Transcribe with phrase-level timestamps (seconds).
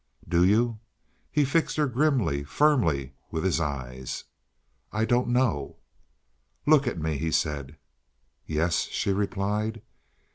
[0.27, 0.79] "Do you?"
[1.31, 4.23] He fixed her grimly, firmly with his eyes.
[4.91, 5.75] "I don't know."
[6.65, 7.77] "Look at me," he said.
[8.47, 9.83] "Yes," she replied.